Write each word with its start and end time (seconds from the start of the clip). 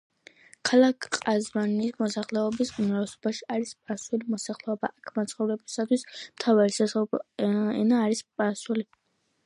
ქალაქ 0.67 1.07
ყაზვინის 1.15 1.99
მოსახლეობის 2.03 2.71
უმრავლესობაში 2.83 3.45
არის 3.57 3.75
სპარსული 3.75 4.27
მოსახლეობა, 4.35 4.91
აქ 5.03 5.13
მცხოვრებთათვის 5.21 6.07
მთავარი 6.15 6.77
სასაუბრო 6.79 7.23
ენა 7.85 8.01
არის 8.09 8.25
სპარსული. 8.27 8.89